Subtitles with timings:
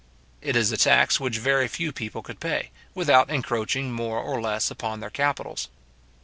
[0.41, 4.71] It is a tax which very few people could pay, without encroaching more or less
[4.71, 5.69] upon their capitals.